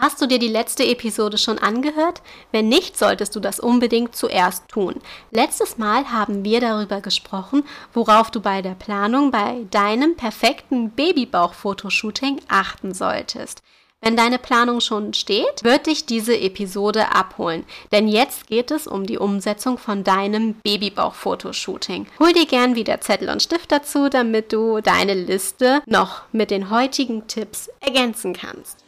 [0.00, 2.22] Hast du dir die letzte Episode schon angehört?
[2.52, 4.94] Wenn nicht, solltest du das unbedingt zuerst tun.
[5.32, 12.40] Letztes Mal haben wir darüber gesprochen, worauf du bei der Planung bei deinem perfekten Babybauch-Fotoshooting
[12.46, 13.60] achten solltest.
[14.00, 17.64] Wenn deine Planung schon steht, wird dich diese Episode abholen.
[17.90, 22.06] Denn jetzt geht es um die Umsetzung von deinem Babybauch-Fotoshooting.
[22.20, 26.70] Hol dir gern wieder Zettel und Stift dazu, damit du deine Liste noch mit den
[26.70, 28.87] heutigen Tipps ergänzen kannst.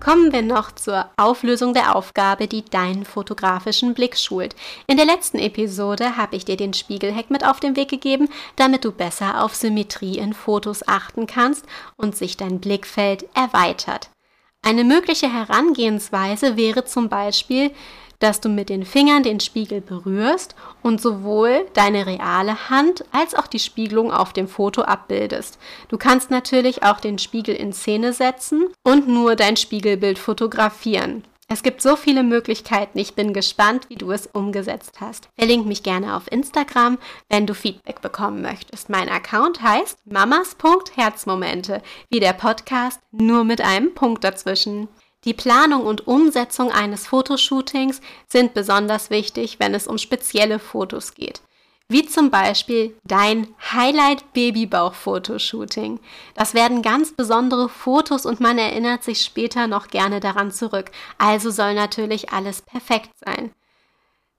[0.00, 4.54] Kommen wir noch zur Auflösung der Aufgabe, die deinen fotografischen Blick schult.
[4.86, 8.84] In der letzten Episode habe ich dir den Spiegelhack mit auf den Weg gegeben, damit
[8.84, 14.10] du besser auf Symmetrie in Fotos achten kannst und sich dein Blickfeld erweitert.
[14.62, 17.72] Eine mögliche Herangehensweise wäre zum Beispiel,
[18.18, 23.46] dass du mit den Fingern den Spiegel berührst und sowohl deine reale Hand als auch
[23.46, 25.58] die Spiegelung auf dem Foto abbildest.
[25.88, 31.24] Du kannst natürlich auch den Spiegel in Szene setzen und nur dein Spiegelbild fotografieren.
[31.50, 32.98] Es gibt so viele Möglichkeiten.
[32.98, 35.30] Ich bin gespannt, wie du es umgesetzt hast.
[35.34, 36.98] Verlink mich gerne auf Instagram,
[37.30, 38.90] wenn du Feedback bekommen möchtest.
[38.90, 44.88] Mein Account heißt mamas.herzmomente, wie der Podcast, nur mit einem Punkt dazwischen.
[45.24, 51.40] Die Planung und Umsetzung eines Fotoshootings sind besonders wichtig, wenn es um spezielle Fotos geht.
[51.88, 56.00] Wie zum Beispiel dein Highlight Babybauch-Fotoshooting.
[56.34, 60.90] Das werden ganz besondere Fotos und man erinnert sich später noch gerne daran zurück.
[61.16, 63.52] Also soll natürlich alles perfekt sein.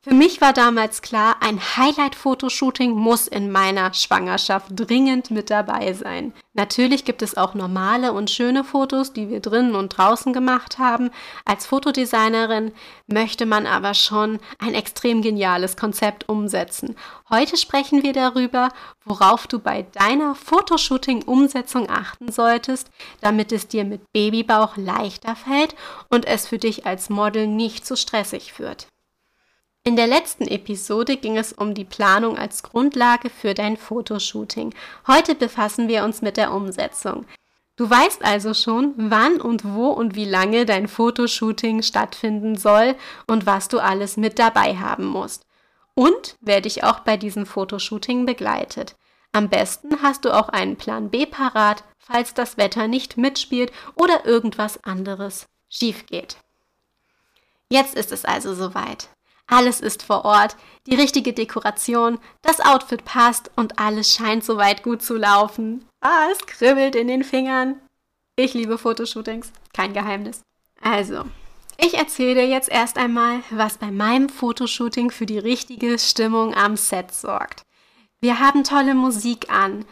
[0.02, 6.32] Für mich war damals klar, ein Highlight-Fotoshooting muss in meiner Schwangerschaft dringend mit dabei sein.
[6.54, 11.10] Natürlich gibt es auch normale und schöne Fotos, die wir drinnen und draußen gemacht haben.
[11.44, 12.72] Als Fotodesignerin
[13.08, 16.96] möchte man aber schon ein extrem geniales Konzept umsetzen.
[17.30, 18.70] Heute sprechen wir darüber,
[19.04, 22.90] worauf du bei deiner Fotoshooting-Umsetzung achten solltest,
[23.20, 25.76] damit es dir mit Babybauch leichter fällt
[26.10, 28.89] und es für dich als Model nicht zu stressig wird.
[29.84, 34.74] In der letzten Episode ging es um die Planung als Grundlage für dein Fotoshooting.
[35.08, 37.26] Heute befassen wir uns mit der Umsetzung.
[37.78, 42.96] Du weißt also schon, wann und wo und wie lange dein Fotoshooting stattfinden soll
[43.26, 45.46] und was du alles mit dabei haben musst.
[45.96, 48.98] Und wer dich auch bei diesem Fotoshooting begleitet.
[49.32, 54.26] Am besten hast du auch einen Plan B parat, falls das Wetter nicht mitspielt oder
[54.26, 56.36] irgendwas anderes schief geht.
[57.70, 59.10] Jetzt ist es also soweit.
[59.50, 60.56] Alles ist vor Ort,
[60.86, 65.86] die richtige Dekoration, das Outfit passt und alles scheint soweit gut zu laufen.
[66.02, 67.82] Ah, es kribbelt in den Fingern.
[68.36, 70.42] Ich liebe Fotoshootings, kein Geheimnis.
[70.82, 71.26] Also,
[71.78, 76.78] ich erzähle dir jetzt erst einmal, was bei meinem Fotoshooting für die richtige Stimmung am
[76.78, 77.64] Set sorgt.
[78.22, 79.86] Wir haben tolle Musik an.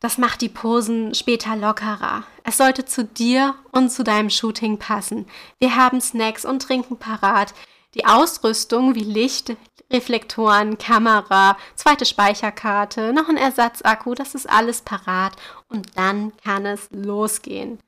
[0.00, 2.22] Das macht die Posen später lockerer.
[2.44, 5.26] Es sollte zu dir und zu deinem Shooting passen.
[5.58, 7.52] Wir haben Snacks und Trinken parat.
[7.94, 9.56] Die Ausrüstung wie Licht,
[9.90, 15.36] Reflektoren, Kamera, zweite Speicherkarte, noch ein Ersatzakku, das ist alles parat
[15.68, 17.78] und dann kann es losgehen.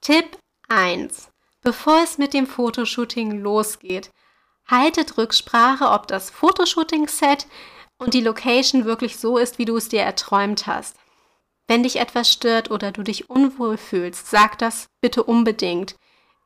[0.00, 1.30] Tipp 1.
[1.62, 4.12] Bevor es mit dem Fotoshooting losgeht,
[4.66, 7.48] haltet Rücksprache, ob das Fotoshooting-Set
[7.98, 10.96] und die Location wirklich so ist, wie du es dir erträumt hast.
[11.66, 15.96] Wenn dich etwas stört oder du dich unwohl fühlst, sag das bitte unbedingt.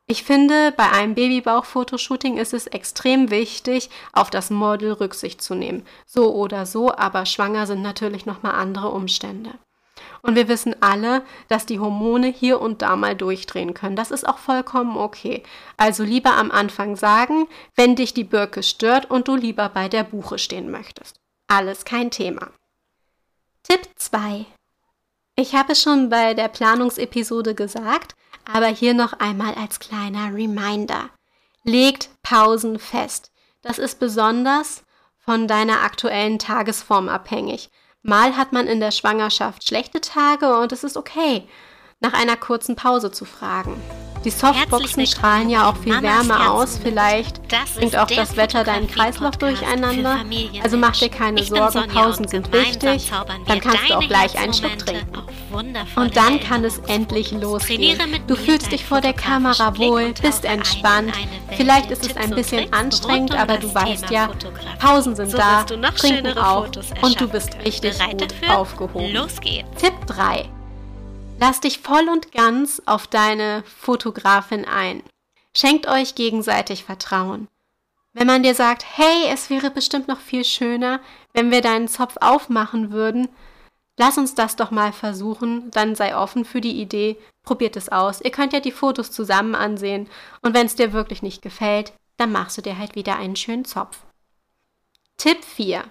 [0.05, 5.85] Ich finde, bei einem Babybauch-Fotoshooting ist es extrem wichtig, auf das Model Rücksicht zu nehmen.
[6.05, 9.51] So oder so, aber schwanger sind natürlich nochmal andere Umstände.
[10.21, 13.95] Und wir wissen alle, dass die Hormone hier und da mal durchdrehen können.
[13.95, 15.43] Das ist auch vollkommen okay.
[15.77, 20.03] Also lieber am Anfang sagen, wenn dich die Birke stört und du lieber bei der
[20.03, 21.19] Buche stehen möchtest.
[21.47, 22.49] Alles kein Thema.
[23.63, 24.45] Tipp 2.
[25.35, 28.15] Ich habe schon bei der Planungsepisode gesagt,
[28.51, 31.09] aber hier noch einmal als kleiner Reminder.
[31.63, 33.31] Legt Pausen fest.
[33.61, 34.83] Das ist besonders
[35.17, 37.69] von deiner aktuellen Tagesform abhängig.
[38.01, 41.47] Mal hat man in der Schwangerschaft schlechte Tage und es ist okay,
[42.01, 43.81] nach einer kurzen Pause zu fragen.
[44.25, 46.79] Die Softboxen strahlen ja auch viel Mamas Wärme aus.
[46.81, 47.41] Vielleicht
[47.75, 50.19] bringt auch das Wetter deinen Kreislauf durcheinander.
[50.63, 53.11] Also mach dir keine Sorgen, Pausen sind wichtig.
[53.47, 55.23] Dann kannst du auch gleich einen Schluck trinken.
[55.53, 57.99] Wundervolle Und dann kann es endlich losgehen.
[58.27, 61.13] Du fühlst dich vor der Kamera wohl, bist entspannt.
[61.55, 64.29] Vielleicht ist es ein bisschen anstrengend, aber du weißt ja,
[64.79, 66.69] Pausen sind da, trinken auf
[67.01, 69.13] und du bist richtig gut aufgehoben.
[69.13, 69.81] Los geht's.
[69.81, 70.49] Tipp 3.
[71.39, 75.03] Lass dich voll und ganz auf deine Fotografin ein.
[75.55, 77.47] Schenkt euch gegenseitig Vertrauen.
[78.13, 80.99] Wenn man dir sagt, hey, es wäre bestimmt noch viel schöner,
[81.33, 83.27] wenn wir deinen Zopf aufmachen würden,
[83.97, 88.21] lass uns das doch mal versuchen, dann sei offen für die Idee, probiert es aus.
[88.21, 90.09] Ihr könnt ja die Fotos zusammen ansehen
[90.41, 93.65] und wenn es dir wirklich nicht gefällt, dann machst du dir halt wieder einen schönen
[93.65, 93.97] Zopf.
[95.17, 95.83] Tipp 4.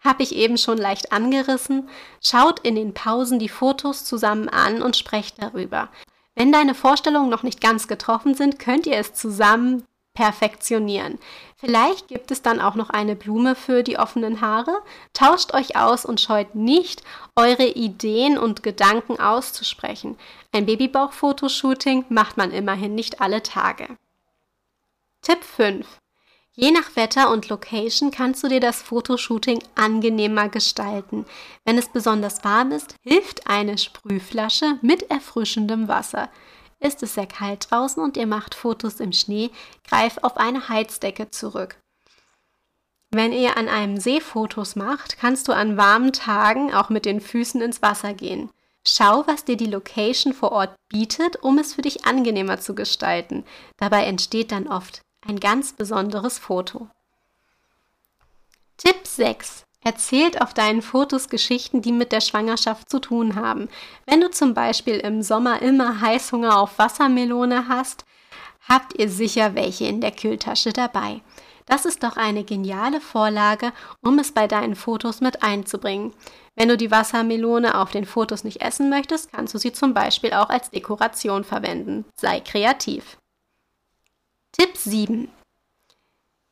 [0.00, 1.88] Habe ich eben schon leicht angerissen.
[2.22, 5.88] Schaut in den Pausen die Fotos zusammen an und sprecht darüber.
[6.34, 11.18] Wenn deine Vorstellungen noch nicht ganz getroffen sind, könnt ihr es zusammen perfektionieren.
[11.64, 14.82] Vielleicht gibt es dann auch noch eine Blume für die offenen Haare.
[15.14, 17.02] Tauscht euch aus und scheut nicht,
[17.36, 20.18] eure Ideen und Gedanken auszusprechen.
[20.52, 23.88] Ein Babybauch-Fotoshooting macht man immerhin nicht alle Tage.
[25.22, 25.86] Tipp 5.
[26.52, 31.24] Je nach Wetter und Location kannst du dir das Fotoshooting angenehmer gestalten.
[31.64, 36.28] Wenn es besonders warm ist, hilft eine Sprühflasche mit erfrischendem Wasser.
[36.80, 39.50] Ist es sehr kalt draußen und ihr macht Fotos im Schnee,
[39.88, 41.76] greif auf eine Heizdecke zurück.
[43.10, 47.20] Wenn ihr an einem See Fotos macht, kannst du an warmen Tagen auch mit den
[47.20, 48.50] Füßen ins Wasser gehen.
[48.86, 53.44] Schau, was dir die Location vor Ort bietet, um es für dich angenehmer zu gestalten.
[53.78, 56.88] Dabei entsteht dann oft ein ganz besonderes Foto.
[58.76, 59.64] Tipp 6.
[59.84, 63.68] Erzählt auf deinen Fotos Geschichten, die mit der Schwangerschaft zu tun haben.
[64.06, 68.06] Wenn du zum Beispiel im Sommer immer Heißhunger auf Wassermelone hast,
[68.66, 71.20] habt ihr sicher welche in der Kühltasche dabei.
[71.66, 73.72] Das ist doch eine geniale Vorlage,
[74.02, 76.14] um es bei deinen Fotos mit einzubringen.
[76.56, 80.32] Wenn du die Wassermelone auf den Fotos nicht essen möchtest, kannst du sie zum Beispiel
[80.32, 82.04] auch als Dekoration verwenden.
[82.16, 83.18] Sei kreativ.
[84.52, 85.28] Tipp 7.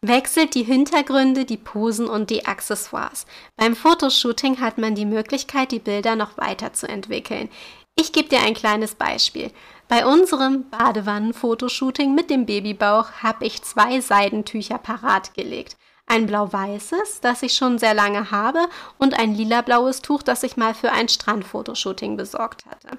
[0.04, 3.24] Wechselt die Hintergründe, die Posen und die Accessoires.
[3.56, 7.48] Beim Fotoshooting hat man die Möglichkeit, die Bilder noch weiterzuentwickeln.
[7.94, 9.52] Ich gebe dir ein kleines Beispiel.
[9.86, 15.76] Bei unserem Badewannen-Fotoshooting mit dem Babybauch habe ich zwei Seidentücher parat gelegt.
[16.06, 18.66] Ein blau-weißes, das ich schon sehr lange habe,
[18.98, 22.98] und ein lila-blaues Tuch, das ich mal für ein Strandfotoshooting besorgt hatte.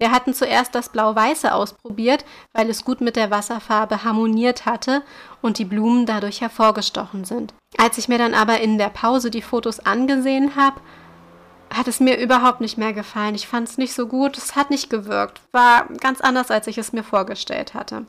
[0.00, 2.24] Wir hatten zuerst das Blau-Weiße ausprobiert,
[2.54, 5.02] weil es gut mit der Wasserfarbe harmoniert hatte
[5.42, 7.52] und die Blumen dadurch hervorgestochen sind.
[7.76, 10.80] Als ich mir dann aber in der Pause die Fotos angesehen habe,
[11.72, 13.34] hat es mir überhaupt nicht mehr gefallen.
[13.34, 15.42] Ich fand es nicht so gut, es hat nicht gewirkt.
[15.52, 18.06] War ganz anders, als ich es mir vorgestellt hatte.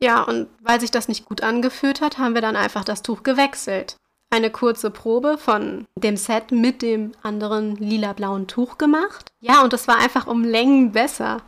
[0.00, 3.22] Ja, und weil sich das nicht gut angefühlt hat, haben wir dann einfach das Tuch
[3.22, 3.96] gewechselt
[4.30, 9.30] eine kurze Probe von dem Set mit dem anderen lila-blauen Tuch gemacht.
[9.40, 11.38] Ja, und das war einfach um Längen besser.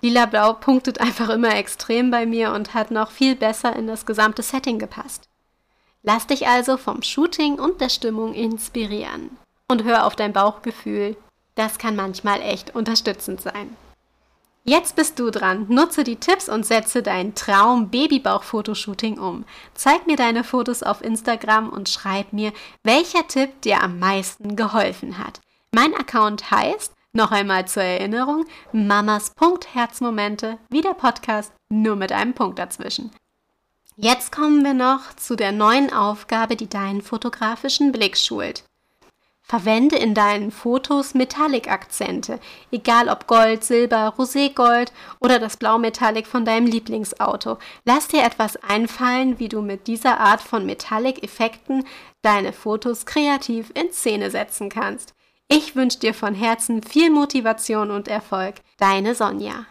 [0.00, 4.42] Lila-blau punktet einfach immer extrem bei mir und hat noch viel besser in das gesamte
[4.42, 5.28] Setting gepasst.
[6.02, 9.30] Lass dich also vom Shooting und der Stimmung inspirieren.
[9.68, 11.16] Und hör auf dein Bauchgefühl.
[11.54, 13.74] Das kann manchmal echt unterstützend sein.
[14.66, 15.66] Jetzt bist du dran.
[15.68, 19.44] Nutze die Tipps und setze dein Traum-Babybauch-Fotoshooting um.
[19.74, 22.50] Zeig mir deine Fotos auf Instagram und schreib mir,
[22.82, 25.40] welcher Tipp dir am meisten geholfen hat.
[25.74, 32.58] Mein Account heißt, noch einmal zur Erinnerung, mamas.herzmomente, wie der Podcast, nur mit einem Punkt
[32.58, 33.10] dazwischen.
[33.96, 38.64] Jetzt kommen wir noch zu der neuen Aufgabe, die deinen fotografischen Blick schult.
[39.46, 42.40] Verwende in deinen Fotos Metallic-Akzente,
[42.72, 47.58] egal ob Gold, Silber, Roségold oder das Blaumetallic von deinem Lieblingsauto.
[47.84, 51.84] Lass dir etwas einfallen, wie du mit dieser Art von Metallic-Effekten
[52.22, 55.14] deine Fotos kreativ in Szene setzen kannst.
[55.48, 58.54] Ich wünsche dir von Herzen viel Motivation und Erfolg.
[58.78, 59.66] Deine Sonja.